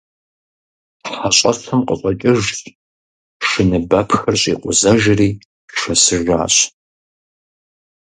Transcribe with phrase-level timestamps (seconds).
[1.17, 2.57] ХьэщӀэщым къыщӀэкӀыжщ,
[3.47, 5.29] шыныбэпхыр щӀикъузэжри
[5.77, 6.55] шэсыжащ.